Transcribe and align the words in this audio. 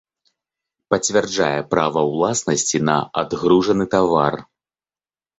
Пацвярджае 0.93 1.59
права 1.73 2.01
ўласнасці 2.11 2.77
на 2.87 2.95
адгружаны 3.23 3.85
тавар. 3.93 4.33